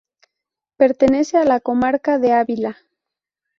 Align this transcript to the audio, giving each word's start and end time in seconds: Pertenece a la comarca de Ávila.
Pertenece 0.77 1.37
a 1.37 1.43
la 1.45 1.59
comarca 1.59 2.17
de 2.17 2.31
Ávila. 2.33 2.75